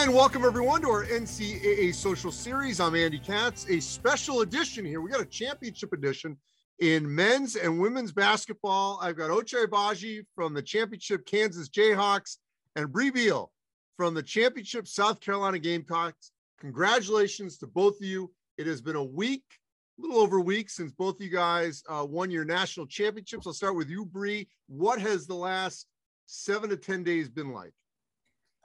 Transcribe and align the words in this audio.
And 0.00 0.14
welcome 0.14 0.44
everyone 0.44 0.80
to 0.82 0.90
our 0.90 1.04
NCAA 1.06 1.92
social 1.92 2.30
series. 2.30 2.78
I'm 2.78 2.94
Andy 2.94 3.18
Katz, 3.18 3.68
a 3.68 3.80
special 3.80 4.42
edition 4.42 4.84
here. 4.84 5.00
We 5.00 5.10
got 5.10 5.20
a 5.20 5.26
championship 5.26 5.92
edition 5.92 6.36
in 6.78 7.12
men's 7.12 7.56
and 7.56 7.80
women's 7.80 8.12
basketball. 8.12 9.00
I've 9.02 9.16
got 9.16 9.30
Ochai 9.30 9.66
Agbaji 9.66 10.24
from 10.36 10.54
the 10.54 10.62
championship 10.62 11.26
Kansas 11.26 11.68
Jayhawks 11.68 12.36
and 12.76 12.92
Brea 12.92 13.10
Beal 13.10 13.50
from 13.96 14.14
the 14.14 14.22
championship 14.22 14.86
South 14.86 15.18
Carolina 15.18 15.58
Gamecocks. 15.58 16.30
Congratulations 16.60 17.58
to 17.58 17.66
both 17.66 17.96
of 17.96 18.06
you. 18.06 18.30
It 18.56 18.68
has 18.68 18.80
been 18.80 18.96
a 18.96 19.04
week, 19.04 19.42
a 19.98 20.02
little 20.02 20.22
over 20.22 20.36
a 20.36 20.42
week 20.42 20.70
since 20.70 20.92
both 20.92 21.16
of 21.16 21.22
you 21.22 21.30
guys 21.30 21.82
uh, 21.88 22.06
won 22.08 22.30
your 22.30 22.44
national 22.44 22.86
championships. 22.86 23.48
I'll 23.48 23.52
start 23.52 23.74
with 23.74 23.90
you, 23.90 24.04
Brea. 24.04 24.46
What 24.68 25.00
has 25.00 25.26
the 25.26 25.34
last 25.34 25.88
seven 26.26 26.70
to 26.70 26.76
10 26.76 27.02
days 27.02 27.28
been 27.28 27.52
like? 27.52 27.72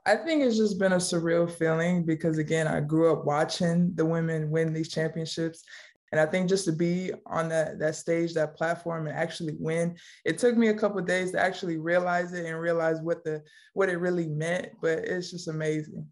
I 0.05 0.17
think 0.17 0.43
it's 0.43 0.57
just 0.57 0.79
been 0.79 0.93
a 0.93 0.97
surreal 0.97 1.49
feeling 1.49 2.03
because 2.03 2.37
again, 2.37 2.67
I 2.67 2.81
grew 2.81 3.13
up 3.13 3.25
watching 3.25 3.93
the 3.95 4.05
women 4.05 4.49
win 4.49 4.73
these 4.73 4.89
championships. 4.89 5.63
And 6.11 6.19
I 6.19 6.25
think 6.25 6.47
just 6.47 6.65
to 6.65 6.71
be 6.71 7.11
on 7.25 7.49
that 7.49 7.79
that 7.79 7.95
stage, 7.95 8.33
that 8.33 8.55
platform, 8.55 9.07
and 9.07 9.17
actually 9.17 9.55
win, 9.59 9.97
it 10.25 10.37
took 10.37 10.55
me 10.55 10.67
a 10.67 10.73
couple 10.73 11.01
days 11.01 11.31
to 11.31 11.39
actually 11.39 11.77
realize 11.77 12.33
it 12.33 12.45
and 12.45 12.59
realize 12.59 13.01
what 13.01 13.23
the 13.23 13.41
what 13.73 13.89
it 13.89 13.97
really 13.97 14.27
meant. 14.27 14.67
But 14.79 14.99
it's 14.99 15.31
just 15.31 15.47
amazing. 15.47 16.05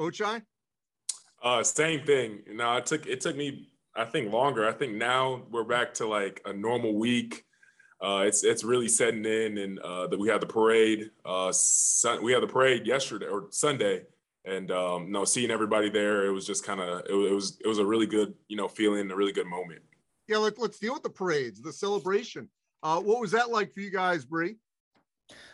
Ochai? 0.00 0.42
Uh, 1.40 1.62
same 1.62 2.04
thing. 2.04 2.40
You 2.46 2.54
know, 2.54 2.74
it 2.76 2.86
took 2.86 3.06
it 3.06 3.20
took 3.20 3.36
me 3.36 3.68
I 3.94 4.04
think 4.04 4.32
longer. 4.32 4.66
I 4.66 4.72
think 4.72 4.94
now 4.94 5.42
we're 5.50 5.62
back 5.62 5.94
to 5.94 6.08
like 6.08 6.40
a 6.44 6.52
normal 6.52 6.94
week 6.94 7.44
uh, 8.04 8.20
it's 8.20 8.44
it's 8.44 8.64
really 8.64 8.88
setting 8.88 9.24
in, 9.24 9.58
and 9.58 9.78
uh, 9.78 10.06
that 10.08 10.18
we 10.18 10.28
had 10.28 10.40
the 10.40 10.46
parade. 10.46 11.10
Uh, 11.24 11.50
sun, 11.52 12.22
we 12.22 12.32
had 12.32 12.42
the 12.42 12.46
parade 12.46 12.86
yesterday 12.86 13.26
or 13.26 13.46
Sunday, 13.50 14.02
and 14.44 14.70
um, 14.70 15.10
no, 15.10 15.24
seeing 15.24 15.50
everybody 15.50 15.88
there, 15.88 16.26
it 16.26 16.30
was 16.30 16.46
just 16.46 16.64
kind 16.64 16.80
of 16.80 17.00
it, 17.06 17.10
it, 17.10 17.32
was 17.32 17.58
it 17.64 17.66
was 17.66 17.78
a 17.78 17.86
really 17.86 18.06
good 18.06 18.34
you 18.48 18.56
know 18.56 18.68
feeling, 18.68 19.10
a 19.10 19.16
really 19.16 19.32
good 19.32 19.46
moment. 19.46 19.80
Yeah, 20.28 20.36
let, 20.38 20.58
let's 20.58 20.78
deal 20.78 20.92
with 20.92 21.02
the 21.02 21.10
parades, 21.10 21.62
the 21.62 21.72
celebration. 21.72 22.48
Uh, 22.82 23.00
what 23.00 23.20
was 23.20 23.30
that 23.30 23.50
like 23.50 23.72
for 23.72 23.80
you 23.80 23.90
guys, 23.90 24.26
Brea? 24.26 24.56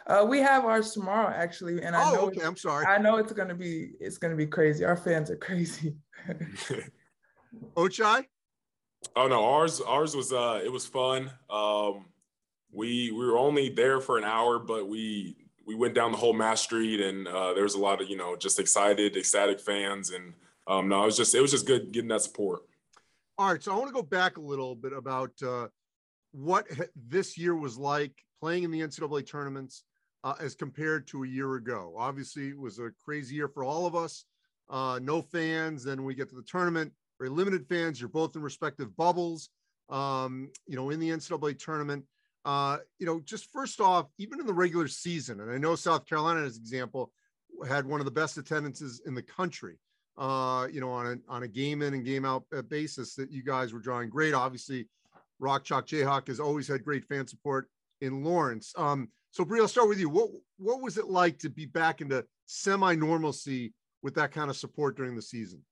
Uh, 0.09 0.27
we 0.28 0.41
have 0.41 0.65
ours 0.65 0.93
tomorrow, 0.93 1.33
actually, 1.33 1.83
and 1.83 1.95
I 1.95 2.11
oh, 2.11 2.15
know 2.15 2.21
okay. 2.23 2.43
I'm 2.43 2.56
sorry. 2.56 2.84
I 2.84 2.98
know 2.98 3.17
it's 3.17 3.33
gonna 3.33 3.55
be 3.55 3.93
it's 4.01 4.19
gonna 4.19 4.34
be 4.34 4.47
crazy. 4.47 4.84
Our 4.84 4.97
fans 4.97 5.31
are 5.31 5.37
crazy. 5.37 5.95
Ochai. 7.77 8.25
Oh 9.15 9.28
no, 9.28 9.45
ours 9.45 9.81
ours 9.81 10.17
was 10.17 10.33
uh 10.33 10.61
it 10.65 10.73
was 10.73 10.84
fun. 10.84 11.31
Um, 11.48 12.06
we 12.73 13.11
we 13.11 13.27
were 13.27 13.39
only 13.39 13.69
there 13.69 14.01
for 14.01 14.19
an 14.19 14.25
hour, 14.25 14.59
but 14.59 14.89
we 14.89 15.37
we 15.67 15.75
went 15.75 15.95
down 15.95 16.13
the 16.13 16.19
whole 16.19 16.33
Mass 16.33 16.61
Street, 16.61 17.01
and 17.01 17.29
uh, 17.29 17.55
there 17.55 17.65
was 17.65 17.75
a 17.75 17.81
lot 17.81 18.01
of 18.01 18.09
you 18.09 18.17
know 18.17 18.37
just 18.37 18.59
excited, 18.59 19.17
ecstatic 19.17 19.61
fans, 19.61 20.11
and 20.11 20.35
um, 20.67 20.89
no, 20.89 21.03
it 21.03 21.07
was 21.07 21.17
just 21.17 21.35
it 21.35 21.41
was 21.41 21.51
just 21.51 21.67
good 21.67 21.93
getting 21.93 22.09
that 22.09 22.23
support. 22.23 22.61
All 23.39 23.51
right, 23.51 23.62
so 23.62 23.73
I 23.73 23.77
want 23.77 23.89
to 23.89 23.95
go 23.95 24.03
back 24.03 24.37
a 24.37 24.41
little 24.41 24.75
bit 24.75 24.93
about 24.93 25.33
uh, 25.43 25.69
what 26.33 26.67
this 26.95 27.39
year 27.39 27.57
was 27.57 27.79
like 27.79 28.12
playing 28.41 28.65
in 28.65 28.71
the 28.71 28.81
NCAA 28.81 29.27
tournaments 29.27 29.84
uh, 30.25 30.34
as 30.41 30.55
compared 30.55 31.07
to 31.09 31.25
a 31.25 31.27
year 31.27 31.55
ago. 31.55 31.95
Obviously, 31.97 32.49
it 32.49 32.59
was 32.59 32.79
a 32.79 32.91
crazy 33.03 33.34
year 33.37 33.49
for 33.49 33.65
all 33.65 33.87
of 33.87 33.95
us. 33.95 34.25
Uh, 34.69 35.01
no 35.03 35.23
fans. 35.23 35.83
Then 35.83 36.05
we 36.05 36.15
get 36.15 36.29
to 36.29 36.37
the 36.37 36.43
tournament, 36.43 36.93
very 37.19 37.31
limited 37.31 37.67
fans. 37.67 38.01
You're 38.01 38.09
both 38.09 38.37
in 38.37 38.43
respective 38.43 38.97
bubbles. 38.97 39.49
Um, 39.89 40.51
you 40.69 40.77
know, 40.77 40.91
in 40.91 41.01
the 41.01 41.11
NCAA 41.11 41.59
tournament. 41.59 42.05
Uh, 42.45 42.79
you 42.99 43.07
know, 43.07 43.21
just 43.21 43.51
first 43.53 43.81
off, 43.81 44.07
even 44.19 44.41
in 44.41 44.47
the 44.47 44.53
regular 44.53 44.89
season, 44.89 45.41
and 45.41 45.51
I 45.51 45.59
know 45.59 45.75
South 45.75 46.07
Carolina, 46.07 46.41
as 46.41 46.57
example, 46.57 47.13
had 47.69 47.85
one 47.85 48.01
of 48.01 48.07
the 48.07 48.11
best 48.11 48.39
attendances 48.39 49.03
in 49.06 49.15
the 49.15 49.23
country. 49.23 49.78
Uh, 50.17 50.67
you 50.71 50.81
know, 50.81 50.91
on 50.91 51.06
a 51.06 51.33
on 51.33 51.45
a 51.45 51.49
game 51.49 51.83
in 51.83 51.95
and 51.95 52.05
game 52.05 52.25
out 52.25 52.45
uh, 52.55 52.62
basis 52.62 53.15
that 53.15 53.31
you 53.31 53.43
guys 53.43 53.73
were 53.73 53.79
drawing 53.79 54.09
great. 54.09 54.34
Obviously, 54.34 54.87
Rock 55.39 55.65
Chalk 55.65 55.87
Jayhawk 55.87 56.29
has 56.29 56.41
always 56.41 56.69
had 56.69 56.84
great 56.84 57.05
fan 57.05 57.27
support 57.27 57.69
in 58.00 58.23
Lawrence. 58.23 58.73
Um, 58.77 59.09
so 59.31 59.45
Brea, 59.45 59.61
I'll 59.61 59.69
start 59.69 59.89
with 59.89 60.00
you. 60.00 60.09
What 60.09 60.31
what 60.59 60.83
was 60.83 60.99
it 60.99 61.06
like 61.06 61.39
to 61.41 61.50
be 61.50 61.67
back 61.67 62.00
into 62.00 62.25
semi 62.47 62.95
normalcy 62.95 63.73
with 64.03 64.15
that 64.15 64.33
kind 64.33 64.50
of 64.50 64.56
support 64.56 64.97
during 64.97 65.15
the 65.15 65.23
season? 65.23 65.62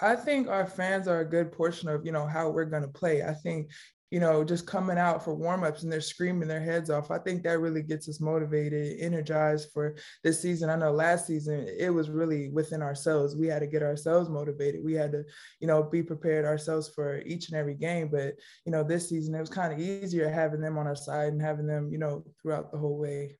I 0.00 0.16
think 0.16 0.48
our 0.48 0.66
fans 0.66 1.06
are 1.06 1.20
a 1.20 1.24
good 1.24 1.52
portion 1.52 1.88
of 1.88 2.04
you 2.04 2.12
know 2.12 2.26
how 2.26 2.50
we're 2.50 2.64
going 2.64 2.82
to 2.82 2.88
play. 2.88 3.22
I 3.22 3.32
think 3.32 3.70
you 4.10 4.20
know, 4.20 4.44
just 4.44 4.66
coming 4.66 4.98
out 4.98 5.24
for 5.24 5.36
warmups 5.36 5.82
and 5.82 5.92
they're 5.92 6.00
screaming 6.00 6.48
their 6.48 6.60
heads 6.60 6.90
off. 6.90 7.10
I 7.10 7.18
think 7.18 7.42
that 7.42 7.58
really 7.58 7.82
gets 7.82 8.08
us 8.08 8.20
motivated, 8.20 9.00
energized 9.00 9.70
for 9.72 9.96
this 10.22 10.40
season. 10.40 10.70
I 10.70 10.76
know 10.76 10.92
last 10.92 11.26
season 11.26 11.66
it 11.78 11.90
was 11.90 12.10
really 12.10 12.48
within 12.50 12.82
ourselves. 12.82 13.34
We 13.34 13.48
had 13.48 13.60
to 13.60 13.66
get 13.66 13.82
ourselves 13.82 14.28
motivated. 14.28 14.84
We 14.84 14.94
had 14.94 15.12
to, 15.12 15.24
you 15.60 15.66
know, 15.66 15.82
be 15.82 16.02
prepared 16.02 16.44
ourselves 16.44 16.88
for 16.88 17.22
each 17.22 17.48
and 17.48 17.58
every 17.58 17.74
game. 17.74 18.08
But, 18.08 18.34
you 18.64 18.72
know, 18.72 18.84
this 18.84 19.08
season 19.08 19.34
it 19.34 19.40
was 19.40 19.50
kind 19.50 19.72
of 19.72 19.80
easier 19.80 20.28
having 20.28 20.60
them 20.60 20.78
on 20.78 20.86
our 20.86 20.96
side 20.96 21.32
and 21.32 21.42
having 21.42 21.66
them, 21.66 21.90
you 21.90 21.98
know, 21.98 22.24
throughout 22.40 22.70
the 22.70 22.78
whole 22.78 22.98
way. 22.98 23.38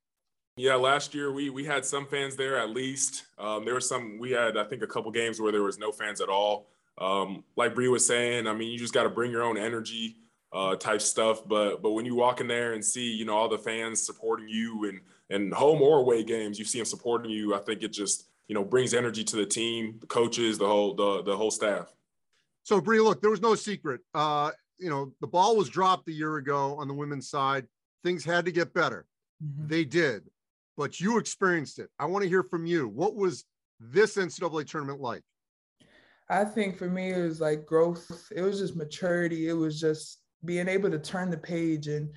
Yeah, 0.57 0.77
last 0.77 1.15
year 1.15 1.33
we 1.33 1.51
we 1.51 1.65
had 1.65 1.85
some 1.85 2.07
fans 2.07 2.37
there 2.37 2.59
at 2.59 2.71
least. 2.71 3.27
Um, 3.39 3.65
there 3.65 3.75
were 3.75 3.81
some 3.81 4.19
we 4.19 4.31
had 4.31 4.57
I 4.57 4.65
think 4.65 4.83
a 4.83 4.87
couple 4.87 5.11
games 5.11 5.41
where 5.41 5.53
there 5.53 5.63
was 5.63 5.79
no 5.79 5.93
fans 5.93 6.21
at 6.21 6.29
all. 6.29 6.69
Um, 6.97 7.43
like 7.57 7.75
Brea 7.75 7.89
was 7.89 8.07
saying, 8.07 8.47
I 8.47 8.55
mean, 8.55 8.71
you 8.71 8.79
just 8.79 8.95
got 8.95 9.03
to 9.03 9.09
bring 9.09 9.33
your 9.33 9.43
own 9.43 9.57
energy 9.57 10.17
uh, 10.55 10.77
type 10.77 11.03
stuff. 11.03 11.47
But 11.47 11.83
but 11.83 11.91
when 11.91 12.07
you 12.07 12.15
walk 12.15 12.41
in 12.41 12.47
there 12.47 12.73
and 12.73 12.85
see 12.85 13.13
you 13.13 13.25
know 13.25 13.37
all 13.37 13.49
the 13.49 13.59
fans 13.59 14.05
supporting 14.05 14.49
you 14.49 14.89
and 14.89 15.01
and 15.31 15.53
home 15.53 15.83
or 15.83 15.99
away 15.99 16.23
games, 16.23 16.59
you 16.59 16.65
see 16.65 16.79
them 16.79 16.87
supporting 16.87 17.31
you. 17.31 17.55
I 17.55 17.59
think 17.59 17.83
it 17.83 17.89
just 17.89 18.29
you 18.49 18.55
know 18.55 18.65
brings 18.65 18.95
energy 18.95 19.25
to 19.25 19.37
the 19.37 19.47
team, 19.47 19.97
the 20.01 20.07
coaches, 20.07 20.59
the 20.59 20.67
whole 20.67 20.95
the 20.95 21.23
the 21.23 21.37
whole 21.37 21.51
staff. 21.51 21.93
So 22.63 22.81
Brea, 22.81 23.01
look, 23.01 23.21
there 23.21 23.31
was 23.31 23.43
no 23.43 23.55
secret. 23.55 24.01
Uh, 24.15 24.53
you 24.79 24.89
know, 24.89 25.13
the 25.21 25.27
ball 25.27 25.57
was 25.57 25.69
dropped 25.69 26.09
a 26.09 26.13
year 26.13 26.37
ago 26.37 26.77
on 26.77 26.89
the 26.89 26.95
women's 26.95 27.29
side. 27.29 27.67
Things 28.03 28.25
had 28.25 28.45
to 28.47 28.53
get 28.53 28.73
better. 28.73 29.07
Mm-hmm. 29.45 29.69
They 29.69 29.85
did, 29.85 30.23
but 30.77 31.01
you 31.01 31.19
experienced 31.19 31.79
it. 31.79 31.91
I 31.99 32.07
want 32.07 32.23
to 32.23 32.29
hear 32.29 32.43
from 32.43 32.65
you. 32.65 32.89
What 32.89 33.17
was 33.17 33.45
this 33.81 34.17
NCAA 34.17 34.67
tournament 34.67 35.01
like? 35.01 35.23
I 36.29 36.45
think 36.45 36.79
for 36.79 36.89
me, 36.89 37.13
it 37.13 37.21
was 37.21 37.41
like 37.41 37.67
growth. 37.67 38.11
It 38.35 38.41
was 38.41 38.59
just 38.59 38.77
maturity. 38.77 39.49
It 39.49 39.53
was 39.53 39.79
just 39.79 40.21
being 40.45 40.69
able 40.69 40.91
to 40.91 40.99
turn 40.99 41.31
the 41.31 41.39
page 41.39 41.87
and 41.87 42.11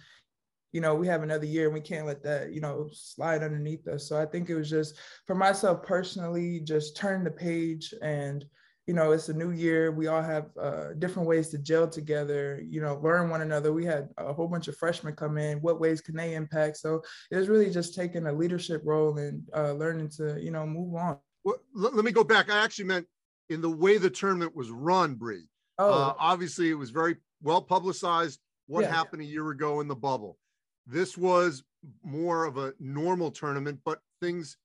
you 0.72 0.82
know 0.82 0.96
we 0.96 1.08
have 1.08 1.24
another 1.24 1.46
year 1.46 1.66
and 1.66 1.74
we 1.74 1.82
can't 1.82 2.06
let 2.06 2.24
that 2.24 2.52
you 2.52 2.62
know 2.62 2.90
slide 2.92 3.44
underneath 3.44 3.88
us. 3.88 4.08
So 4.08 4.20
i 4.20 4.26
think 4.26 4.50
it 4.50 4.56
was 4.56 4.70
just 4.70 4.98
for 5.26 5.36
myself 5.36 5.84
personally 5.84 6.60
just 6.60 6.96
turn 6.96 7.24
the 7.24 7.32
page 7.32 7.94
and 8.02 8.46
you 8.86 8.94
know 8.94 9.12
it's 9.12 9.28
a 9.28 9.34
new 9.34 9.52
year. 9.52 9.92
We 9.92 10.08
all 10.08 10.22
have 10.22 10.46
uh, 10.60 10.94
different 10.98 11.28
ways 11.28 11.50
to 11.50 11.58
gel 11.58 11.90
together 11.90 12.62
you 12.68 12.82
know 12.82 13.00
learn 13.04 13.30
one 13.30 13.42
another. 13.42 13.74
We 13.74 13.86
had 13.86 14.10
a 14.18 14.34
whole 14.34 14.48
bunch 14.48 14.68
of 14.68 14.78
freshmen 14.78 15.16
come 15.16 15.38
in. 15.38 15.60
What 15.60 15.80
ways 15.80 16.00
can 16.00 16.16
they 16.16 16.36
impact? 16.36 16.78
So 16.78 17.02
it 17.30 17.36
was 17.36 17.50
really 17.50 17.70
just 17.70 17.96
taking 17.96 18.28
a 18.28 18.32
leadership 18.32 18.82
role 18.86 19.18
and 19.18 19.44
uh, 19.56 19.74
learning 19.74 20.10
to 20.18 20.42
you 20.42 20.52
know 20.52 20.66
move 20.66 20.96
on. 20.96 21.18
Well, 21.44 21.58
let 21.74 22.06
me 22.06 22.12
go 22.12 22.24
back. 22.24 22.50
I 22.50 22.64
actually 22.64 22.86
meant 22.86 23.08
in 23.50 23.62
the 23.62 23.70
way 23.70 23.98
the 23.98 24.10
tournament 24.10 24.56
was 24.56 24.70
run 24.70 25.16
Brea. 25.16 25.48
Oh. 25.80 25.92
Uh, 25.92 26.14
obviously 26.18 26.70
it 26.70 26.76
was 26.76 26.90
very 26.90 27.18
well 27.42 27.62
publicized 27.62 28.40
what 28.68 28.82
yeah, 28.82 28.94
happened 28.94 29.24
yeah. 29.24 29.30
a 29.30 29.32
year 29.32 29.50
ago 29.52 29.80
in 29.80 29.88
the 29.88 29.96
bubble. 29.96 30.38
This 30.86 31.18
was 31.18 31.64
more 32.04 32.46
of 32.46 32.58
a 32.58 32.74
normal 32.80 33.32
tournament, 33.32 33.80
but 33.86 34.00
things, 34.22 34.58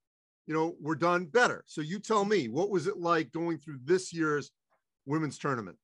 you 0.46 0.54
know, 0.54 0.74
were 0.80 0.94
done 0.94 1.26
better. 1.26 1.62
So 1.66 1.80
you 1.80 1.98
tell 1.98 2.24
me, 2.24 2.48
what 2.48 2.70
was 2.70 2.86
it 2.86 2.98
like 2.98 3.32
going 3.32 3.58
through 3.58 3.78
this 3.84 4.12
year's 4.12 4.50
women's 5.06 5.38
tournament? 5.38 5.76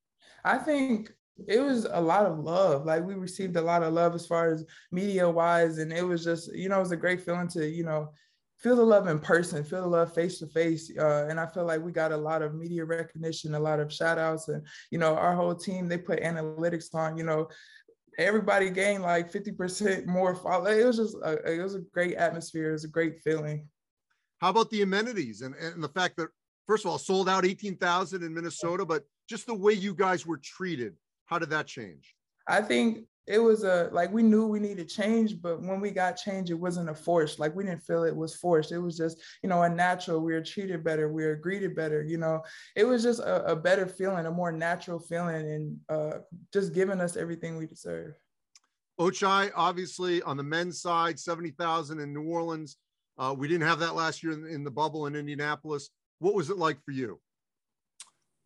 I 0.43 0.57
think 0.57 1.11
it 1.47 1.59
was 1.59 1.85
a 1.89 2.01
lot 2.01 2.25
of 2.25 2.39
love. 2.39 2.85
Like 2.85 3.05
we 3.05 3.13
received 3.13 3.55
a 3.55 3.61
lot 3.61 3.83
of 3.83 3.93
love 3.93 4.15
as 4.15 4.25
far 4.25 4.51
as 4.51 4.65
media 4.91 5.29
wise, 5.29 5.77
and 5.77 5.93
it 5.93 6.03
was 6.03 6.23
just, 6.23 6.53
you 6.53 6.69
know, 6.69 6.77
it 6.77 6.81
was 6.81 6.91
a 6.91 6.97
great 6.97 7.21
feeling 7.21 7.47
to, 7.49 7.67
you 7.67 7.83
know, 7.83 8.11
feel 8.59 8.75
the 8.75 8.83
love 8.83 9.07
in 9.07 9.19
person, 9.19 9.63
feel 9.63 9.81
the 9.81 9.87
love 9.87 10.13
face 10.13 10.39
to 10.39 10.47
face. 10.47 10.91
Uh, 10.97 11.27
and 11.29 11.39
I 11.39 11.45
feel 11.47 11.65
like 11.65 11.81
we 11.81 11.91
got 11.91 12.11
a 12.11 12.17
lot 12.17 12.41
of 12.41 12.55
media 12.55 12.83
recognition, 12.83 13.55
a 13.55 13.59
lot 13.59 13.79
of 13.79 13.91
shout 13.91 14.17
outs. 14.17 14.49
And, 14.49 14.65
you 14.91 14.99
know, 14.99 15.15
our 15.15 15.35
whole 15.35 15.55
team, 15.55 15.87
they 15.87 15.97
put 15.97 16.21
analytics 16.21 16.93
on, 16.93 17.17
you 17.17 17.23
know, 17.23 17.47
everybody 18.17 18.69
gained 18.69 19.03
like 19.03 19.31
50% 19.31 20.05
more 20.05 20.35
follow. 20.35 20.65
It 20.65 20.85
was 20.85 20.97
just, 20.97 21.15
a, 21.23 21.53
it 21.53 21.63
was 21.63 21.75
a 21.75 21.81
great 21.93 22.15
atmosphere. 22.15 22.69
It 22.69 22.73
was 22.73 22.83
a 22.83 22.89
great 22.89 23.21
feeling. 23.21 23.67
How 24.39 24.49
about 24.49 24.69
the 24.69 24.81
amenities 24.81 25.41
and, 25.41 25.55
and 25.55 25.81
the 25.81 25.89
fact 25.89 26.17
that, 26.17 26.27
first 26.67 26.83
of 26.83 26.91
all, 26.91 26.97
sold 26.97 27.29
out 27.29 27.45
18,000 27.45 28.23
in 28.23 28.33
Minnesota, 28.33 28.85
but 28.85 29.03
just 29.29 29.47
the 29.47 29.55
way 29.55 29.73
you 29.73 29.93
guys 29.93 30.25
were 30.25 30.37
treated, 30.37 30.95
how 31.27 31.39
did 31.39 31.49
that 31.51 31.67
change? 31.67 32.13
I 32.47 32.61
think 32.61 33.05
it 33.29 33.37
was 33.37 33.63
a 33.63 33.89
like 33.91 34.11
we 34.11 34.23
knew 34.23 34.47
we 34.47 34.59
needed 34.59 34.89
change, 34.89 35.39
but 35.39 35.61
when 35.61 35.79
we 35.79 35.91
got 35.91 36.17
change, 36.17 36.49
it 36.49 36.55
wasn't 36.55 36.89
a 36.89 36.95
force. 36.95 37.37
Like 37.37 37.55
we 37.55 37.63
didn't 37.63 37.83
feel 37.83 38.03
it 38.03 38.15
was 38.15 38.35
forced. 38.35 38.71
It 38.71 38.79
was 38.79 38.97
just, 38.97 39.21
you 39.43 39.49
know, 39.49 39.61
a 39.61 39.69
natural. 39.69 40.19
We 40.19 40.33
were 40.33 40.41
treated 40.41 40.83
better. 40.83 41.13
We 41.13 41.23
were 41.23 41.35
greeted 41.35 41.75
better. 41.75 42.03
You 42.03 42.17
know, 42.17 42.41
it 42.75 42.85
was 42.85 43.03
just 43.03 43.19
a, 43.19 43.51
a 43.51 43.55
better 43.55 43.85
feeling, 43.85 44.25
a 44.25 44.31
more 44.31 44.51
natural 44.51 44.99
feeling, 44.99 45.35
and 45.35 45.77
uh, 45.89 46.17
just 46.51 46.73
giving 46.73 46.99
us 46.99 47.15
everything 47.15 47.55
we 47.55 47.67
deserve. 47.67 48.15
Ochai, 48.99 49.51
obviously 49.55 50.23
on 50.23 50.35
the 50.35 50.43
men's 50.43 50.81
side, 50.81 51.19
70,000 51.19 51.99
in 51.99 52.11
New 52.11 52.23
Orleans. 52.23 52.77
Uh, 53.19 53.35
we 53.37 53.47
didn't 53.47 53.67
have 53.67 53.79
that 53.79 53.95
last 53.95 54.23
year 54.23 54.33
in, 54.33 54.45
in, 54.47 54.63
the 54.63 54.71
bubble 54.71 55.05
in 55.05 55.15
Indianapolis. 55.15 55.89
What 56.17 56.33
was 56.33 56.49
it 56.49 56.57
like 56.57 56.83
for 56.83 56.91
you? 56.91 57.19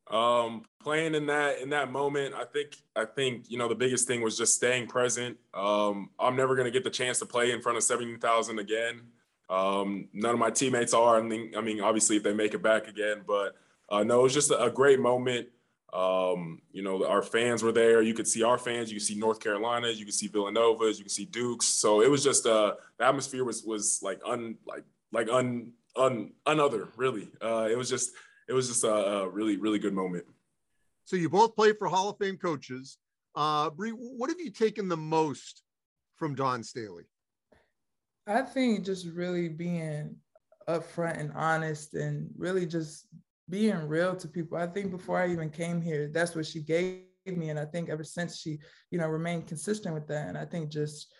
Um, 0.07 0.63
playing 0.81 1.15
in 1.15 1.27
that 1.27 1.59
in 1.59 1.69
that 1.69 1.91
moment, 1.91 2.35
I 2.35 2.43
think 2.43 2.77
I 2.95 3.05
think 3.05 3.49
you 3.49 3.57
know 3.57 3.67
the 3.67 3.75
biggest 3.75 4.07
thing 4.07 4.21
was 4.21 4.37
just 4.37 4.55
staying 4.55 4.87
present. 4.87 5.37
Um, 5.53 6.09
I'm 6.19 6.35
never 6.35 6.55
gonna 6.55 6.71
get 6.71 6.83
the 6.83 6.89
chance 6.89 7.19
to 7.19 7.25
play 7.25 7.51
in 7.51 7.61
front 7.61 7.77
of 7.77 7.83
seventy 7.83 8.17
thousand 8.17 8.59
again. 8.59 9.01
Um, 9.49 10.09
none 10.13 10.33
of 10.33 10.39
my 10.39 10.49
teammates 10.49 10.93
are. 10.93 11.17
I 11.17 11.21
mean, 11.21 11.53
I 11.55 11.61
mean, 11.61 11.79
obviously 11.81 12.17
if 12.17 12.23
they 12.23 12.33
make 12.33 12.53
it 12.53 12.61
back 12.61 12.87
again, 12.87 13.21
but 13.25 13.55
uh, 13.89 14.03
no, 14.03 14.21
it 14.21 14.23
was 14.23 14.33
just 14.33 14.51
a, 14.51 14.71
great 14.73 14.99
moment. 14.99 15.47
Um, 15.93 16.61
you 16.71 16.81
know, 16.81 17.05
our 17.05 17.21
fans 17.21 17.61
were 17.61 17.71
there. 17.71 18.01
You 18.01 18.13
could 18.13 18.27
see 18.27 18.41
our 18.41 18.57
fans. 18.57 18.91
You 18.91 18.97
could 18.97 19.05
see 19.05 19.15
North 19.15 19.39
Carolina. 19.39 19.89
You 19.89 20.05
could 20.05 20.13
see 20.13 20.27
Villanova's. 20.27 20.97
You 20.97 21.05
could 21.05 21.11
see 21.11 21.25
Duke's. 21.25 21.67
So 21.67 22.01
it 22.01 22.09
was 22.09 22.23
just 22.23 22.47
uh, 22.47 22.73
the 22.97 23.05
atmosphere 23.05 23.43
was 23.43 23.63
was 23.63 23.99
like 24.01 24.19
un 24.25 24.55
like 24.65 24.83
like 25.11 25.29
un 25.29 25.73
un 25.95 26.31
another 26.47 26.89
really. 26.97 27.29
Uh, 27.41 27.67
it 27.69 27.77
was 27.77 27.89
just 27.89 28.11
it 28.47 28.53
was 28.53 28.67
just 28.67 28.83
a, 28.83 28.93
a 28.93 29.29
really 29.29 29.57
really 29.57 29.79
good 29.79 29.93
moment. 29.93 30.25
So 31.05 31.15
you 31.15 31.29
both 31.29 31.55
played 31.55 31.77
for 31.77 31.87
Hall 31.87 32.09
of 32.09 32.17
Fame 32.17 32.37
coaches. 32.37 32.97
Uh, 33.35 33.69
Brea, 33.69 33.91
what 33.91 34.29
have 34.29 34.39
you 34.39 34.51
taken 34.51 34.87
the 34.87 34.97
most 34.97 35.63
from 36.15 36.35
Dawn 36.35 36.63
Staley? 36.63 37.03
I 38.27 38.41
think 38.41 38.85
just 38.85 39.07
really 39.07 39.49
being 39.49 40.15
upfront 40.69 41.19
and 41.19 41.31
honest 41.33 41.93
and 41.93 42.29
really 42.37 42.65
just 42.65 43.07
being 43.49 43.87
real 43.87 44.15
to 44.15 44.27
people. 44.27 44.57
I 44.57 44.67
think 44.67 44.91
before 44.91 45.19
I 45.19 45.29
even 45.29 45.49
came 45.49 45.81
here, 45.81 46.09
that's 46.13 46.35
what 46.35 46.45
she 46.45 46.61
gave 46.61 47.01
me. 47.25 47.49
And 47.49 47.59
I 47.59 47.65
think 47.65 47.89
ever 47.89 48.03
since 48.03 48.37
she, 48.37 48.59
you 48.91 48.97
know, 48.97 49.07
remained 49.07 49.47
consistent 49.47 49.93
with 49.93 50.07
that. 50.07 50.29
And 50.29 50.37
I 50.37 50.45
think 50.45 50.69
just 50.69 51.13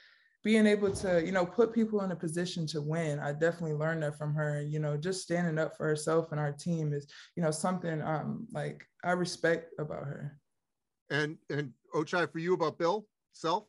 being 0.43 0.67
able 0.67 0.91
to, 0.91 1.25
you 1.25 1.31
know, 1.31 1.45
put 1.45 1.73
people 1.73 2.01
in 2.01 2.11
a 2.11 2.15
position 2.15 2.67
to 2.67 2.81
win. 2.81 3.19
I 3.19 3.31
definitely 3.31 3.73
learned 3.73 4.03
that 4.03 4.17
from 4.17 4.33
her. 4.35 4.61
You 4.61 4.79
know, 4.79 4.97
just 4.97 5.21
standing 5.21 5.57
up 5.57 5.77
for 5.77 5.87
herself 5.87 6.31
and 6.31 6.39
our 6.39 6.51
team 6.51 6.93
is, 6.93 7.07
you 7.35 7.43
know, 7.43 7.51
something 7.51 8.01
um 8.01 8.47
like 8.51 8.85
I 9.03 9.11
respect 9.11 9.73
about 9.79 10.03
her. 10.03 10.39
And 11.09 11.37
and 11.49 11.71
Ochai, 11.95 12.31
for 12.31 12.39
you 12.39 12.53
about 12.53 12.77
Bill 12.77 13.05
Self? 13.31 13.65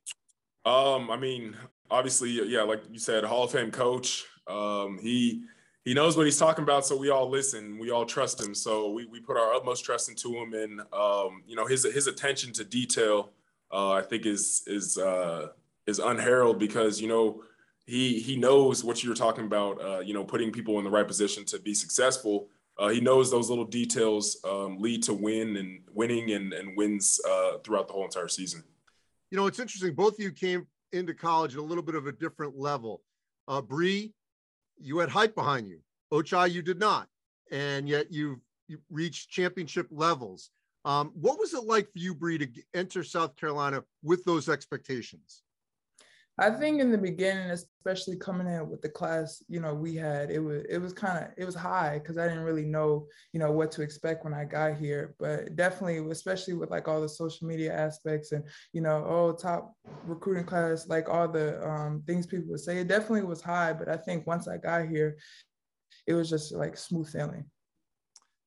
Um, 0.64 1.10
I 1.10 1.16
mean, 1.16 1.56
obviously, 1.90 2.30
yeah, 2.30 2.62
like 2.62 2.82
you 2.90 2.98
said, 2.98 3.24
Hall 3.24 3.44
of 3.44 3.52
Fame 3.52 3.70
coach. 3.70 4.24
Um, 4.46 4.98
he 5.00 5.42
he 5.84 5.92
knows 5.92 6.16
what 6.16 6.24
he's 6.24 6.38
talking 6.38 6.64
about, 6.64 6.86
so 6.86 6.96
we 6.96 7.10
all 7.10 7.28
listen. 7.28 7.78
We 7.78 7.90
all 7.90 8.06
trust 8.06 8.40
him, 8.40 8.54
so 8.54 8.90
we, 8.90 9.04
we 9.04 9.20
put 9.20 9.36
our 9.36 9.52
utmost 9.52 9.84
trust 9.84 10.08
into 10.08 10.34
him. 10.34 10.54
And 10.54 10.80
um, 10.92 11.42
you 11.46 11.56
know, 11.56 11.66
his 11.66 11.84
his 11.84 12.06
attention 12.06 12.52
to 12.54 12.64
detail, 12.64 13.32
uh, 13.70 13.92
I 13.92 14.02
think, 14.02 14.24
is 14.24 14.62
is 14.66 14.96
uh, 14.96 15.48
is 15.86 15.98
unheralded 15.98 16.58
because 16.58 17.00
you 17.00 17.08
know 17.08 17.42
he 17.86 18.20
he 18.20 18.36
knows 18.36 18.84
what 18.84 19.02
you're 19.02 19.14
talking 19.14 19.44
about. 19.44 19.82
Uh, 19.82 20.00
you 20.00 20.14
know, 20.14 20.24
putting 20.24 20.50
people 20.52 20.78
in 20.78 20.84
the 20.84 20.90
right 20.90 21.06
position 21.06 21.44
to 21.46 21.58
be 21.58 21.74
successful. 21.74 22.48
Uh, 22.76 22.88
he 22.88 23.00
knows 23.00 23.30
those 23.30 23.48
little 23.48 23.64
details 23.64 24.38
um, 24.44 24.78
lead 24.78 25.02
to 25.04 25.14
win 25.14 25.56
and 25.56 25.80
winning 25.92 26.32
and 26.32 26.52
and 26.52 26.76
wins 26.76 27.20
uh, 27.28 27.58
throughout 27.58 27.86
the 27.86 27.92
whole 27.92 28.04
entire 28.04 28.28
season. 28.28 28.62
You 29.30 29.38
know, 29.38 29.46
it's 29.46 29.58
interesting. 29.58 29.94
Both 29.94 30.14
of 30.14 30.20
you 30.20 30.32
came 30.32 30.66
into 30.92 31.14
college 31.14 31.54
at 31.54 31.60
a 31.60 31.62
little 31.62 31.82
bit 31.82 31.94
of 31.94 32.06
a 32.06 32.12
different 32.12 32.56
level. 32.56 33.02
Uh, 33.46 33.60
Brea 33.60 34.12
you 34.80 34.98
had 34.98 35.08
hype 35.08 35.34
behind 35.34 35.68
you. 35.68 35.80
Ochai, 36.12 36.50
you 36.50 36.62
did 36.62 36.78
not, 36.78 37.08
and 37.50 37.88
yet 37.88 38.12
you've 38.12 38.38
you 38.68 38.78
reached 38.90 39.30
championship 39.30 39.86
levels. 39.90 40.50
Um, 40.84 41.12
what 41.14 41.38
was 41.38 41.54
it 41.54 41.64
like 41.64 41.90
for 41.92 41.98
you, 41.98 42.14
Brea, 42.14 42.38
to 42.38 42.48
enter 42.74 43.02
South 43.02 43.36
Carolina 43.36 43.82
with 44.02 44.24
those 44.24 44.48
expectations? 44.48 45.42
I 46.36 46.50
think 46.50 46.80
in 46.80 46.90
the 46.90 46.98
beginning, 46.98 47.50
especially 47.50 48.16
coming 48.16 48.48
in 48.48 48.68
with 48.68 48.82
the 48.82 48.88
class, 48.88 49.40
you 49.48 49.60
know, 49.60 49.72
we 49.72 49.94
had 49.94 50.32
it 50.32 50.40
was 50.40 50.64
it 50.68 50.78
was 50.78 50.92
kind 50.92 51.24
of 51.24 51.30
it 51.36 51.44
was 51.44 51.54
high 51.54 52.00
because 52.00 52.18
I 52.18 52.26
didn't 52.26 52.42
really 52.42 52.64
know, 52.64 53.06
you 53.32 53.38
know, 53.38 53.52
what 53.52 53.70
to 53.72 53.82
expect 53.82 54.24
when 54.24 54.34
I 54.34 54.44
got 54.44 54.76
here. 54.76 55.14
But 55.20 55.54
definitely, 55.54 55.98
especially 56.10 56.54
with 56.54 56.70
like 56.70 56.88
all 56.88 57.00
the 57.00 57.08
social 57.08 57.46
media 57.46 57.72
aspects 57.72 58.32
and 58.32 58.42
you 58.72 58.80
know, 58.80 59.04
oh, 59.06 59.32
top 59.32 59.76
recruiting 60.06 60.44
class, 60.44 60.88
like 60.88 61.08
all 61.08 61.28
the 61.28 61.64
um, 61.64 62.02
things 62.04 62.26
people 62.26 62.50
would 62.50 62.60
say, 62.60 62.78
it 62.78 62.88
definitely 62.88 63.22
was 63.22 63.40
high. 63.40 63.72
But 63.72 63.88
I 63.88 63.96
think 63.96 64.26
once 64.26 64.48
I 64.48 64.56
got 64.56 64.88
here, 64.88 65.16
it 66.08 66.14
was 66.14 66.28
just 66.28 66.52
like 66.52 66.76
smooth 66.76 67.08
sailing. 67.08 67.44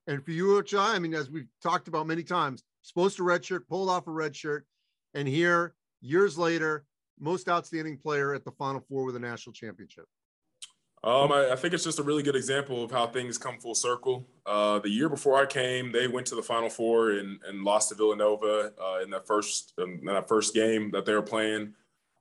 And 0.08 0.26
for 0.26 0.32
you, 0.32 0.62
Ochai, 0.62 0.96
I 0.96 1.00
mean, 1.00 1.14
as 1.14 1.30
we've 1.30 1.48
talked 1.64 1.88
about 1.88 2.08
many 2.08 2.24
times, 2.24 2.64
supposed 2.82 3.16
to 3.18 3.24
redshirt, 3.24 3.68
pulled 3.70 3.90
off 3.90 4.08
a 4.08 4.12
red 4.12 4.36
shirt, 4.36 4.66
and 5.14 5.26
here 5.26 5.74
years 6.02 6.38
later 6.38 6.86
most 7.20 7.50
outstanding 7.50 7.98
player 7.98 8.34
at 8.34 8.46
the 8.46 8.52
Final 8.52 8.82
Four 8.82 9.06
with 9.06 9.16
a 9.16 9.20
national 9.20 9.54
championship? 9.54 10.06
Um, 11.04 11.32
I, 11.32 11.52
I, 11.52 11.56
think 11.56 11.76
it's 11.76 11.84
just 11.84 12.00
a 12.00 12.04
really 12.04 12.24
good 12.24 12.36
example 12.36 12.84
of 12.84 12.90
how 12.90 13.06
things 13.06 13.38
come 13.38 13.60
full 13.60 13.76
circle. 13.76 14.28
Uh, 14.48 14.80
the 14.80 14.90
year 14.90 15.10
before 15.10 15.38
I 15.40 15.46
came, 15.46 15.92
they 15.92 16.08
went 16.08 16.26
to 16.28 16.36
the 16.36 16.42
Final 16.42 16.70
Four 16.70 17.12
and, 17.12 17.40
and 17.48 17.64
lost 17.64 17.90
to 17.90 17.96
Villanova 17.96 18.74
uh, 18.82 19.04
in 19.04 19.12
that 19.12 19.28
first 19.28 19.74
in 19.78 20.04
that 20.06 20.28
first 20.28 20.56
game 20.56 20.90
that 20.92 21.06
they 21.06 21.14
were 21.14 21.22
playing. 21.22 21.74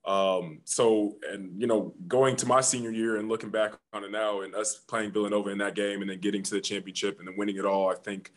Um, 0.05 0.61
so, 0.65 1.17
and 1.29 1.61
you 1.61 1.67
know, 1.67 1.95
going 2.07 2.37
to 2.37 2.47
my 2.47 2.61
senior 2.61 2.91
year 2.91 3.17
and 3.17 3.29
looking 3.29 3.51
back 3.51 3.73
on 3.93 4.05
it 4.05 4.13
now, 4.13 4.43
and 4.43 4.55
us 4.55 4.77
playing 4.77 5.11
Villanova 5.11 5.51
in 5.51 5.59
that 5.59 5.75
game, 5.75 6.03
and 6.03 6.11
then 6.11 6.21
getting 6.21 6.43
to 6.43 6.55
the 6.55 6.61
championship 6.61 7.19
and 7.19 7.27
then 7.27 7.37
winning 7.37 7.57
it 7.57 7.65
all, 7.65 7.91
I 7.91 7.95
think 7.95 8.31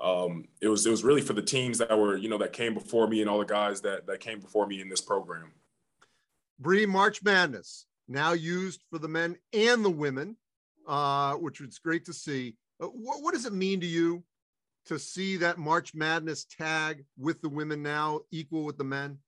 um, 0.00 0.46
it 0.60 0.68
was 0.68 0.86
it 0.86 0.90
was 0.90 1.02
really 1.02 1.22
for 1.22 1.32
the 1.32 1.42
teams 1.42 1.78
that 1.78 1.98
were 1.98 2.16
you 2.16 2.28
know 2.28 2.38
that 2.38 2.52
came 2.52 2.74
before 2.74 3.08
me 3.08 3.20
and 3.20 3.28
all 3.28 3.38
the 3.38 3.44
guys 3.44 3.80
that 3.80 4.06
that 4.06 4.20
came 4.20 4.38
before 4.38 4.66
me 4.66 4.80
in 4.80 4.88
this 4.88 5.00
program. 5.00 5.50
Brea 6.58 6.86
March 6.86 7.22
Madness 7.22 7.86
now 8.08 8.32
used 8.32 8.82
for 8.90 8.98
the 8.98 9.08
men 9.08 9.36
and 9.52 9.84
the 9.84 9.90
women, 9.90 10.36
uh, 10.86 11.34
which 11.34 11.60
was 11.60 11.78
great 11.78 12.04
to 12.06 12.12
see. 12.12 12.56
Uh, 12.80 12.86
what, 12.86 13.22
what 13.22 13.34
does 13.34 13.46
it 13.46 13.52
mean 13.52 13.80
to 13.80 13.86
you 13.86 14.24
to 14.86 14.98
see 14.98 15.36
that 15.36 15.58
March 15.58 15.94
Madness 15.94 16.44
tag 16.44 17.04
with 17.18 17.40
the 17.42 17.48
women 17.48 17.82
now 17.82 18.20
equal 18.30 18.64
with 18.64 18.78
the 18.78 18.84
men? 18.84 19.18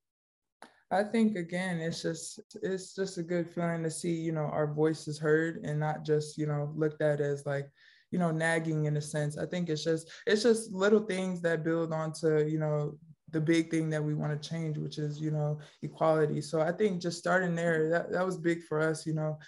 I 0.91 1.05
think 1.05 1.37
again, 1.37 1.79
it's 1.79 2.03
just 2.03 2.41
it's 2.63 2.97
just 2.97 3.19
a 3.19 3.23
good 3.23 3.49
feeling 3.49 3.85
to 3.85 3.91
see 3.91 4.13
you 4.13 4.33
know 4.33 4.47
our 4.47 4.67
voices 4.67 5.19
heard 5.21 5.61
and 5.63 5.79
not 5.79 6.05
just 6.05 6.37
you 6.37 6.47
know 6.47 6.73
looked 6.75 7.01
at 7.01 7.21
as 7.21 7.47
like 7.47 7.71
you 8.11 8.19
know 8.19 8.33
nagging 8.33 8.87
in 8.87 8.97
a 8.97 9.01
sense. 9.01 9.39
I 9.39 9.47
think 9.47 9.69
it's 9.69 9.85
just 9.85 10.11
it's 10.27 10.43
just 10.43 10.73
little 10.73 11.01
things 11.01 11.41
that 11.43 11.63
build 11.63 11.93
onto 11.93 12.45
you 12.45 12.59
know 12.59 12.99
the 13.33 13.41
big 13.41 13.71
thing 13.71 13.91
that 13.91 14.03
we 14.03 14.15
want 14.15 14.41
to 14.41 14.49
change, 14.49 14.79
which 14.79 14.99
is, 14.99 15.21
you 15.21 15.31
know, 15.31 15.59
equality. 15.83 16.41
So 16.41 16.61
I 16.61 16.73
think 16.73 17.01
just 17.01 17.19
starting 17.19 17.55
there, 17.55 17.89
that, 17.91 18.13
that 18.13 18.25
was 18.25 18.37
big 18.37 18.63
for 18.65 18.81
us, 18.81 19.07
you 19.07 19.15
know, 19.15 19.39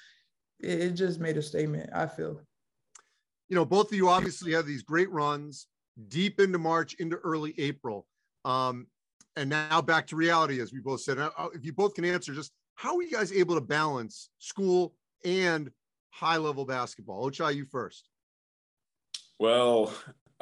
it, 0.61 0.81
it 0.81 0.91
just 0.91 1.21
made 1.21 1.37
a 1.37 1.43
statement, 1.43 1.91
I 1.95 2.07
feel. 2.07 2.41
You 3.49 3.57
know, 3.57 3.65
both 3.65 3.91
of 3.91 3.97
you 3.97 4.09
obviously 4.09 4.53
have 4.53 4.67
these 4.67 4.83
great 4.83 5.11
runs 5.11 5.67
deep 6.09 6.41
into 6.41 6.59
March, 6.59 6.95
into 6.95 7.17
early 7.17 7.55
April. 7.59 8.07
Um, 8.45 8.87
and 9.37 9.51
now 9.51 9.81
back 9.81 10.07
to 10.09 10.17
reality, 10.17 10.61
as 10.61 10.73
we 10.73 10.81
both 10.81 11.01
said. 11.01 11.19
Uh, 11.19 11.31
if 11.55 11.65
you 11.65 11.73
both 11.73 11.95
can 11.95 12.05
answer, 12.05 12.35
just 12.35 12.53
how 12.75 12.97
are 12.97 13.03
you 13.03 13.11
guys 13.11 13.33
able 13.33 13.55
to 13.55 13.61
balance 13.61 14.31
school 14.39 14.95
and 15.25 15.71
high 16.11 16.37
level 16.37 16.65
basketball? 16.65 17.31
Ochai, 17.31 17.55
you 17.55 17.65
first. 17.65 18.09
Well, 19.39 19.93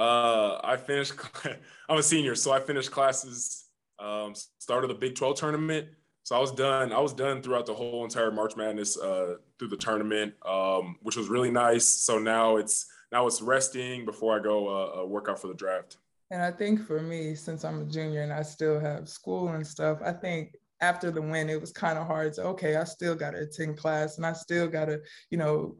uh, 0.00 0.60
I 0.64 0.76
finished. 0.76 1.12
I'm 1.88 1.98
a 1.98 2.02
senior, 2.02 2.34
so 2.34 2.52
I 2.52 2.60
finished 2.60 2.90
classes. 2.90 3.66
Um, 3.98 4.34
started 4.58 4.88
the 4.88 4.94
Big 4.94 5.14
12 5.14 5.36
tournament. 5.36 5.88
So 6.22 6.36
I 6.36 6.38
was 6.38 6.52
done. 6.52 6.92
I 6.92 7.00
was 7.00 7.12
done 7.12 7.42
throughout 7.42 7.66
the 7.66 7.74
whole 7.74 8.04
entire 8.04 8.30
March 8.30 8.56
Madness 8.56 8.96
uh, 8.98 9.34
through 9.58 9.68
the 9.68 9.76
tournament, 9.76 10.32
um, 10.46 10.96
which 11.02 11.16
was 11.16 11.28
really 11.28 11.50
nice. 11.50 11.86
So 11.86 12.18
now 12.18 12.56
it's 12.56 12.86
now 13.12 13.26
it's 13.26 13.42
resting 13.42 14.06
before 14.06 14.38
I 14.38 14.42
go 14.42 14.68
uh, 14.68 15.02
uh, 15.02 15.06
work 15.06 15.28
out 15.28 15.38
for 15.38 15.48
the 15.48 15.54
draft. 15.54 15.98
And 16.30 16.40
I 16.40 16.50
think 16.50 16.86
for 16.86 17.02
me, 17.02 17.34
since 17.34 17.64
I'm 17.64 17.82
a 17.82 17.84
junior 17.84 18.22
and 18.22 18.32
I 18.32 18.42
still 18.42 18.78
have 18.80 19.08
school 19.08 19.48
and 19.48 19.66
stuff, 19.66 19.98
I 20.02 20.12
think 20.12 20.56
after 20.80 21.10
the 21.10 21.20
win, 21.20 21.50
it 21.50 21.60
was 21.60 21.72
kind 21.72 21.98
of 21.98 22.06
hard 22.06 22.32
to 22.34 22.44
okay, 22.44 22.76
I 22.76 22.84
still 22.84 23.14
got 23.14 23.32
to 23.32 23.40
attend 23.40 23.76
class 23.76 24.16
and 24.16 24.24
I 24.24 24.32
still 24.32 24.68
got 24.68 24.86
to 24.86 25.00
you 25.30 25.36
know 25.36 25.76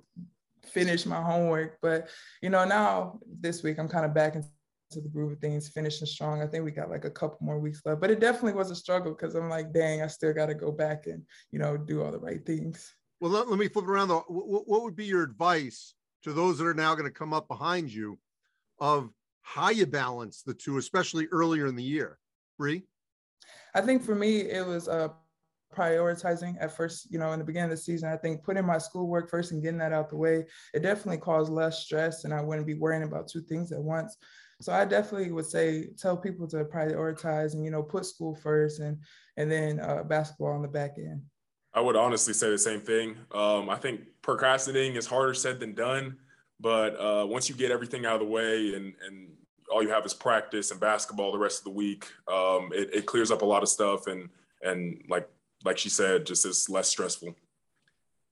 finish 0.70 1.06
my 1.06 1.20
homework. 1.20 1.78
But 1.82 2.08
you 2.42 2.50
know, 2.50 2.64
now 2.64 3.20
this 3.40 3.62
week 3.62 3.78
I'm 3.78 3.88
kind 3.88 4.04
of 4.04 4.14
back 4.14 4.34
into 4.34 4.48
the 4.92 5.08
groove 5.08 5.32
of 5.32 5.38
things, 5.38 5.68
finishing 5.68 6.06
strong. 6.06 6.42
I 6.42 6.46
think 6.46 6.64
we 6.64 6.70
got 6.70 6.90
like 6.90 7.04
a 7.04 7.10
couple 7.10 7.38
more 7.40 7.58
weeks 7.58 7.82
left, 7.84 8.00
but 8.00 8.10
it 8.10 8.20
definitely 8.20 8.54
was 8.54 8.70
a 8.70 8.76
struggle 8.76 9.12
because 9.12 9.34
I'm 9.34 9.48
like, 9.48 9.72
dang, 9.72 10.02
I 10.02 10.06
still 10.06 10.32
got 10.32 10.46
to 10.46 10.54
go 10.54 10.72
back 10.72 11.06
and 11.06 11.22
you 11.52 11.58
know 11.58 11.76
do 11.76 12.02
all 12.02 12.12
the 12.12 12.18
right 12.18 12.44
things. 12.44 12.92
Well, 13.20 13.30
let, 13.30 13.48
let 13.48 13.58
me 13.58 13.68
flip 13.68 13.86
around 13.86 14.08
though. 14.08 14.24
What, 14.28 14.66
what 14.66 14.82
would 14.82 14.96
be 14.96 15.06
your 15.06 15.22
advice 15.22 15.94
to 16.24 16.32
those 16.32 16.58
that 16.58 16.66
are 16.66 16.74
now 16.74 16.94
going 16.94 17.06
to 17.06 17.18
come 17.18 17.32
up 17.32 17.48
behind 17.48 17.92
you 17.92 18.18
of 18.78 19.10
how 19.42 19.70
you 19.70 19.86
balance 19.86 20.42
the 20.42 20.54
two, 20.54 20.78
especially 20.78 21.26
earlier 21.26 21.66
in 21.66 21.76
the 21.76 21.82
year? 21.82 22.18
Brea? 22.58 22.82
I 23.74 23.80
think 23.80 24.02
for 24.02 24.14
me, 24.14 24.40
it 24.40 24.66
was 24.66 24.88
uh, 24.88 25.08
prioritizing 25.74 26.56
at 26.60 26.76
first, 26.76 27.06
you 27.10 27.18
know, 27.18 27.32
in 27.32 27.38
the 27.38 27.44
beginning 27.44 27.70
of 27.70 27.76
the 27.76 27.82
season, 27.82 28.08
I 28.08 28.16
think 28.16 28.42
putting 28.42 28.66
my 28.66 28.78
schoolwork 28.78 29.30
first 29.30 29.52
and 29.52 29.62
getting 29.62 29.78
that 29.78 29.92
out 29.92 30.10
the 30.10 30.16
way, 30.16 30.46
it 30.74 30.82
definitely 30.82 31.18
caused 31.18 31.52
less 31.52 31.84
stress 31.84 32.24
and 32.24 32.34
I 32.34 32.40
wouldn't 32.40 32.66
be 32.66 32.74
worrying 32.74 33.04
about 33.04 33.28
two 33.28 33.40
things 33.40 33.72
at 33.72 33.82
once. 33.82 34.16
So 34.60 34.72
I 34.72 34.84
definitely 34.84 35.32
would 35.32 35.46
say 35.46 35.88
tell 35.96 36.16
people 36.16 36.46
to 36.48 36.64
prioritize 36.64 37.54
and 37.54 37.64
you 37.64 37.70
know 37.70 37.82
put 37.82 38.04
school 38.04 38.34
first 38.34 38.80
and 38.80 38.98
and 39.36 39.50
then 39.50 39.80
uh, 39.80 40.02
basketball 40.02 40.52
on 40.52 40.62
the 40.62 40.68
back 40.68 40.96
end. 40.98 41.22
I 41.72 41.80
would 41.80 41.96
honestly 41.96 42.34
say 42.34 42.50
the 42.50 42.58
same 42.58 42.80
thing. 42.80 43.16
Um, 43.32 43.70
I 43.70 43.76
think 43.76 44.00
procrastinating 44.22 44.96
is 44.96 45.06
harder 45.06 45.34
said 45.34 45.60
than 45.60 45.74
done, 45.74 46.16
But 46.58 47.00
uh, 47.00 47.26
once 47.26 47.48
you 47.48 47.54
get 47.54 47.70
everything 47.70 48.04
out 48.04 48.14
of 48.14 48.20
the 48.20 48.26
way 48.26 48.74
and 48.74 48.92
and 49.06 49.30
all 49.72 49.82
you 49.82 49.88
have 49.88 50.04
is 50.04 50.12
practice 50.12 50.72
and 50.72 50.80
basketball 50.80 51.32
the 51.32 51.38
rest 51.38 51.60
of 51.60 51.64
the 51.64 51.70
week, 51.70 52.06
um, 52.28 52.70
it, 52.74 52.90
it 52.92 53.06
clears 53.06 53.30
up 53.30 53.42
a 53.42 53.46
lot 53.46 53.62
of 53.62 53.68
stuff 53.68 54.08
and 54.08 54.28
and 54.62 55.02
like 55.08 55.28
like 55.64 55.78
she 55.78 55.88
said, 55.88 56.26
just 56.26 56.46
is 56.46 56.68
less 56.68 56.88
stressful. 56.88 57.34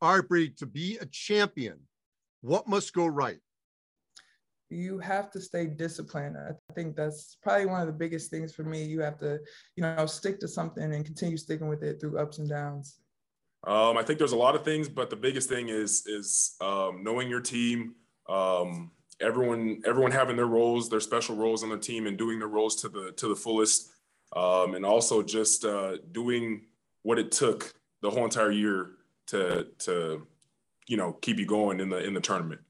All 0.01 0.17
right, 0.17 0.29
Brea, 0.29 0.51
to 0.59 0.67
be 0.67 0.97
a 0.99 1.07
champion, 1.07 1.81
what 2.41 2.69
must 2.69 2.93
go 2.93 3.07
right? 3.07 3.41
you 4.71 4.99
have 4.99 5.31
to 5.31 5.41
stay 5.41 5.67
disciplined. 5.67 6.37
I 6.37 6.53
think 6.75 6.97
that's 6.97 7.39
probably 7.43 7.67
one 7.67 7.81
of 7.81 7.87
the 7.87 7.93
biggest 7.93 8.31
things 8.31 8.55
for 8.55 8.65
me. 8.65 8.85
You 8.85 9.01
have 9.01 9.19
to, 9.21 9.39
you 9.77 9.83
know, 9.83 10.07
stick 10.07 10.39
to 10.41 10.49
something 10.49 10.95
and 10.95 11.05
continue 11.05 11.37
sticking 11.37 11.69
with 11.69 11.83
it 11.83 12.01
through 12.01 12.19
ups 12.19 12.39
and 12.39 12.49
downs. 12.49 12.99
Um, 13.67 13.97
I 13.97 14.03
think 14.03 14.19
there's 14.19 14.33
a 14.33 14.37
lot 14.37 14.55
of 14.55 14.65
things, 14.65 14.89
but 14.89 15.11
the 15.11 15.17
biggest 15.17 15.49
thing 15.49 15.69
is 15.69 16.07
is 16.07 16.57
um, 16.61 17.03
knowing 17.03 17.29
your 17.29 17.41
team. 17.41 17.95
Um, 18.29 18.93
everyone 19.21 19.83
everyone 19.87 20.13
having 20.13 20.37
their 20.37 20.47
roles, 20.47 20.89
their 20.89 21.01
special 21.01 21.35
roles 21.35 21.63
on 21.65 21.71
the 21.71 21.79
team, 21.79 22.07
and 22.07 22.17
doing 22.17 22.39
their 22.39 22.49
roles 22.49 22.77
to 22.83 22.89
the 22.89 23.13
to 23.13 23.29
the 23.29 23.37
fullest. 23.37 23.91
Um, 24.37 24.75
and 24.75 24.85
also 24.85 25.23
just 25.23 25.65
uh, 25.65 25.97
doing 26.13 26.67
what 27.03 27.19
it 27.19 27.33
took 27.33 27.73
the 28.03 28.11
whole 28.11 28.25
entire 28.25 28.51
year 28.51 28.91
to 29.29 29.67
to 29.79 30.27
you 30.87 30.97
know 30.97 31.13
keep 31.13 31.39
you 31.39 31.47
going 31.47 31.81
in 31.81 31.89
the 31.89 32.05
in 32.05 32.15
the 32.15 32.21
tournament. 32.21 32.61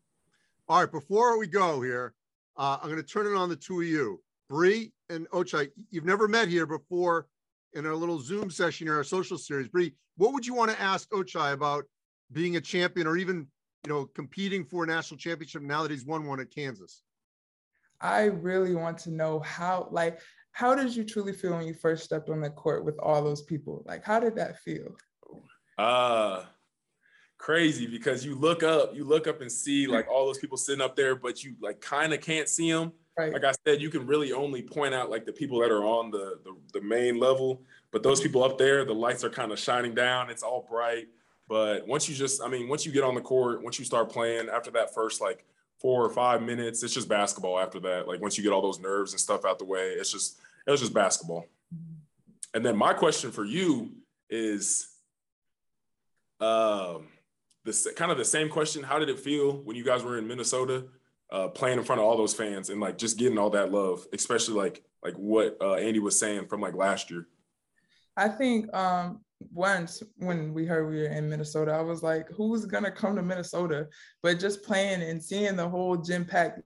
All 0.69 0.81
right, 0.81 0.91
before 0.91 1.39
we 1.39 1.47
go 1.47 1.81
here, 1.81 2.15
uh, 2.57 2.79
I'm 2.83 2.91
going 2.91 3.03
to 3.03 3.09
turn 3.09 3.27
it 3.27 3.35
on 3.35 3.49
the 3.49 3.57
two 3.57 3.81
of 3.81 3.87
you, 3.87 4.21
Brea 4.49 4.93
and 5.09 5.29
Ochai. 5.31 5.71
You've 5.91 6.05
never 6.05 6.29
met 6.29 6.49
here 6.49 6.67
before 6.67 7.27
in 7.73 7.87
our 7.87 7.95
little 7.95 8.21
Zoom 8.21 8.51
session 8.51 8.87
here, 8.87 8.97
our 8.97 9.05
social 9.05 9.39
series. 9.39 9.69
Brea, 9.69 9.95
what 10.17 10.33
would 10.33 10.47
you 10.47 10.55
want 10.55 10.71
to 10.71 10.81
ask 10.81 11.09
Ochai 11.11 11.53
about 11.53 11.85
being 12.33 12.57
a 12.57 12.61
champion 12.61 13.07
or 13.07 13.17
even 13.17 13.47
you 13.87 13.93
know 13.93 14.07
competing 14.07 14.65
for 14.65 14.85
a 14.85 14.87
national 14.87 15.19
championship 15.19 15.63
now 15.63 15.83
that 15.83 15.91
he's 15.91 16.05
won 16.05 16.27
one 16.27 16.41
at 16.41 16.51
Kansas? 16.51 17.03
I 18.01 18.25
really 18.25 18.75
want 18.75 18.99
to 18.99 19.11
know 19.11 19.41
how 19.41 19.89
like 19.91 20.21
how 20.59 20.75
did 20.75 20.97
you 20.97 21.05
truly 21.05 21.33
feel 21.33 21.57
when 21.57 21.69
you 21.69 21.73
first 21.73 22.03
stepped 22.03 22.29
on 22.29 22.41
the 22.41 22.51
court 22.51 22.85
with 22.85 22.99
all 22.99 23.23
those 23.23 23.43
people? 23.43 23.85
Like 23.87 24.03
how 24.03 24.19
did 24.19 24.35
that 24.35 24.59
feel? 24.59 24.97
Uh 25.79 26.47
crazy 27.39 27.87
because 27.87 28.25
you 28.25 28.35
look 28.35 28.65
up, 28.65 28.93
you 28.93 29.05
look 29.05 29.29
up 29.29 29.41
and 29.41 29.51
see 29.51 29.87
like 29.87 30.09
all 30.11 30.27
those 30.27 30.39
people 30.39 30.57
sitting 30.57 30.81
up 30.81 30.97
there, 30.97 31.15
but 31.15 31.45
you 31.45 31.55
like 31.63 31.81
kind 31.81 32.13
of 32.13 32.21
can't 32.21 32.49
see 32.49 32.73
them. 32.73 32.91
Right. 33.17 33.33
Like 33.33 33.45
I 33.45 33.53
said, 33.65 33.81
you 33.81 33.89
can 33.89 34.05
really 34.05 34.33
only 34.33 34.61
point 34.61 34.95
out 34.95 35.11
like 35.11 35.25
the 35.25 35.33
people 35.33 35.61
that 35.61 35.71
are 35.71 35.85
on 35.85 36.11
the, 36.11 36.41
the 36.43 36.57
the 36.73 36.81
main 36.81 37.21
level, 37.21 37.63
but 37.93 38.03
those 38.03 38.21
people 38.21 38.43
up 38.43 38.59
there, 38.59 38.85
the 38.85 38.93
lights 38.93 39.23
are 39.23 39.31
kind 39.31 39.53
of 39.53 39.61
shining 39.61 39.95
down. 39.95 40.29
It's 40.29 40.43
all 40.43 40.67
bright. 40.69 41.07
But 41.49 41.87
once 41.87 42.09
you 42.09 42.17
just, 42.17 42.43
I 42.43 42.49
mean, 42.49 42.69
once 42.69 42.85
you 42.85 42.91
get 42.91 43.05
on 43.05 43.15
the 43.15 43.21
court, 43.21 43.63
once 43.63 43.79
you 43.79 43.85
start 43.85 44.11
playing, 44.11 44.49
after 44.49 44.73
that 44.73 44.93
first 44.93 45.21
like 45.21 45.47
four 45.79 46.05
or 46.05 46.11
five 46.11 46.43
minutes, 46.43 46.83
it's 46.83 46.95
just 46.95 47.09
basketball. 47.09 47.61
After 47.61 47.79
that, 47.81 48.09
like 48.09 48.21
once 48.21 48.37
you 48.37 48.43
get 48.43 48.53
all 48.53 48.61
those 48.61 48.81
nerves 48.81 49.13
and 49.13 49.21
stuff 49.21 49.45
out 49.45 49.61
the 49.61 49.65
way, 49.65 49.91
it's 49.91 50.11
just 50.11 50.39
it 50.69 50.71
was 50.71 50.81
just 50.81 50.93
basketball. 50.93 51.47
And 52.55 52.65
then 52.65 52.77
my 52.77 52.93
question 52.93 53.33
for 53.33 53.45
you 53.45 53.91
is, 54.29 54.87
um, 56.41 57.09
this 57.65 57.89
kind 57.97 58.13
of 58.13 58.19
the 58.19 58.25
same 58.25 58.49
question. 58.49 58.83
How 58.83 58.99
did 58.99 59.09
it 59.09 59.19
feel 59.19 59.63
when 59.65 59.77
you 59.77 59.85
guys 59.85 60.03
were 60.03 60.19
in 60.19 60.29
Minnesota, 60.29 60.85
uh, 61.31 61.49
playing 61.49 61.79
in 61.79 61.85
front 61.85 62.01
of 62.01 62.07
all 62.07 62.17
those 62.17 62.35
fans 62.35 62.71
and 62.71 62.81
like 62.81 62.97
just 62.97 63.19
getting 63.19 63.39
all 63.39 63.51
that 63.51 63.73
love, 63.73 64.07
especially 64.13 64.55
like 64.55 64.85
like 65.03 65.15
what 65.15 65.57
uh, 65.61 65.75
Andy 65.75 65.99
was 65.99 66.19
saying 66.19 66.47
from 66.47 66.61
like 66.61 66.75
last 66.75 67.11
year? 67.11 67.27
I 68.17 68.29
think 68.29 68.73
um, 68.75 69.21
once 69.53 70.03
when 70.17 70.55
we 70.55 70.67
heard 70.67 70.89
we 70.89 70.97
were 70.97 71.09
in 71.09 71.29
Minnesota, 71.29 71.73
I 71.73 71.81
was 71.81 72.03
like, 72.03 72.31
who's 72.31 72.65
gonna 72.65 72.91
come 72.91 73.17
to 73.17 73.23
Minnesota? 73.23 73.89
But 74.23 74.39
just 74.39 74.63
playing 74.63 75.03
and 75.03 75.23
seeing 75.23 75.57
the 75.57 75.69
whole 75.69 75.97
gym 75.97 76.25
pack, 76.25 76.61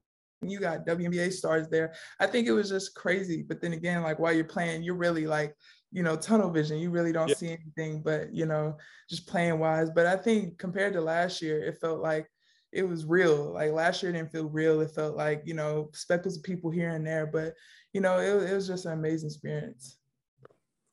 you 0.51 0.59
got 0.59 0.87
WNBA 0.87 1.33
stars 1.33 1.69
there. 1.69 1.95
I 2.21 2.27
think 2.27 2.47
it 2.47 2.53
was 2.53 2.69
just 2.69 2.95
crazy. 2.95 3.43
But 3.43 3.61
then 3.61 3.73
again, 3.73 4.03
like 4.03 4.19
while 4.19 4.33
you're 4.33 4.45
playing, 4.45 4.83
you're 4.83 4.95
really 4.95 5.27
like, 5.27 5.55
you 5.91 6.03
know, 6.03 6.17
tunnel 6.17 6.51
vision. 6.51 6.79
You 6.79 6.91
really 6.91 7.13
don't 7.13 7.29
yeah. 7.29 7.35
see 7.35 7.49
anything 7.49 8.03
but, 8.03 8.35
you 8.35 8.47
know, 8.47 8.77
just 9.09 9.27
playing 9.27 9.59
wise. 9.59 9.91
But 9.91 10.07
I 10.07 10.17
think 10.17 10.59
compared 10.59 10.93
to 10.95 11.01
last 11.01 11.43
year, 11.43 11.63
it 11.63 11.79
felt 11.81 12.01
like 12.01 12.29
it 12.73 12.83
was 12.83 13.05
real. 13.05 13.53
Like 13.53 13.73
last 13.73 14.03
year 14.03 14.13
didn't 14.13 14.33
feel 14.33 14.49
real. 14.49 14.81
It 14.81 14.95
felt 14.95 15.17
like, 15.17 15.43
you 15.45 15.55
know, 15.55 15.91
speckles 15.93 16.39
of 16.39 16.43
people 16.43 16.71
here 16.71 16.91
and 16.91 17.07
there. 17.07 17.27
But, 17.27 17.55
you 17.93 18.01
know, 18.01 18.19
it, 18.19 18.51
it 18.51 18.55
was 18.55 18.67
just 18.67 18.87
an 18.87 18.93
amazing 18.93 19.29
experience. 19.29 19.99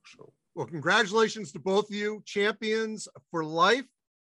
Sure. 0.04 0.30
Well, 0.56 0.68
congratulations 0.68 1.52
to 1.54 1.60
both 1.60 1.90
of 1.90 1.96
you, 1.96 2.22
champions 2.26 3.08
for 3.32 3.44
life. 3.46 3.86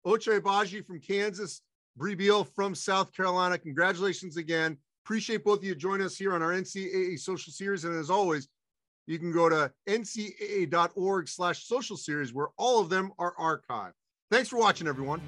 Ochai 0.05 0.39
Agbaji 0.39 0.85
from 0.85 0.99
Kansas, 0.99 1.61
Brea 1.97 2.15
Beal 2.15 2.43
from 2.43 2.75
South 2.75 3.11
Carolina. 3.11 3.57
Congratulations 3.57 4.37
again. 4.37 4.77
Appreciate 5.05 5.43
both 5.43 5.59
of 5.59 5.63
you 5.63 5.75
joining 5.75 6.03
us 6.03 6.17
here 6.17 6.33
on 6.33 6.41
our 6.41 6.49
NCAA 6.49 7.19
social 7.19 7.53
series. 7.53 7.85
And 7.85 7.95
as 7.95 8.09
always, 8.09 8.47
you 9.05 9.19
can 9.19 9.31
go 9.31 9.47
to 9.47 9.71
ncaa.org 9.87 11.29
slash 11.29 11.63
social 11.67 11.95
series 11.95 12.33
where 12.33 12.47
all 12.57 12.79
of 12.79 12.89
them 12.89 13.11
are 13.19 13.35
archived. 13.35 13.93
Thanks 14.31 14.49
for 14.49 14.57
watching, 14.57 14.87
everyone. 14.87 15.21